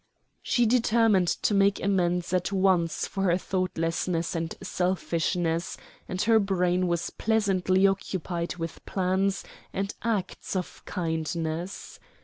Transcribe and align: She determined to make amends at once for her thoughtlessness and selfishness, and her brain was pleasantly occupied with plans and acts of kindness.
She 0.41 0.65
determined 0.65 1.27
to 1.43 1.53
make 1.53 1.79
amends 1.79 2.33
at 2.33 2.51
once 2.51 3.05
for 3.05 3.25
her 3.25 3.37
thoughtlessness 3.37 4.33
and 4.35 4.55
selfishness, 4.59 5.77
and 6.09 6.19
her 6.23 6.39
brain 6.39 6.87
was 6.87 7.11
pleasantly 7.11 7.85
occupied 7.85 8.55
with 8.55 8.83
plans 8.87 9.43
and 9.71 9.93
acts 10.01 10.55
of 10.55 10.83
kindness. 10.85 11.99